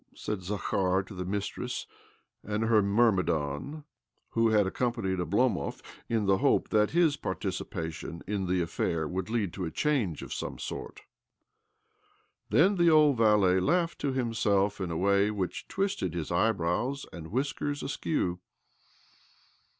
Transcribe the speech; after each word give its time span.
said 0.15 0.41
Zakhar 0.41 1.03
to 1.03 1.13
the 1.13 1.25
mistress 1.25 1.85
and 2.43 2.63
her 2.63 2.81
myrmidon, 2.81 3.83
who 4.29 4.49
had 4.49 4.65
accompanied 4.65 5.19
Oblomov, 5.19 5.79
in 6.09 6.25
the 6.25 6.39
hope 6.39 6.69
that 6.69 6.89
his 6.89 7.17
participation 7.17 8.23
in 8.25 8.47
the 8.47 8.63
affair 8.63 9.07
would 9.07 9.29
lead 9.29 9.53
to 9.53 9.63
a 9.65 9.69
change 9.69 10.23
of 10.23 10.33
some 10.33 10.57
sort. 10.57 11.01
Then 12.49 12.77
the 12.77 12.89
old 12.89 13.17
valet 13.17 13.59
laughed 13.59 13.99
to 13.99 14.11
himself 14.11 14.81
in 14.81 14.89
a 14.89 14.97
way 14.97 15.29
which 15.29 15.67
twisted 15.67 16.15
his 16.15 16.31
eyebrows 16.31 17.05
and 17.13 17.27
whiskers 17.27 17.83
askew. 17.83 18.39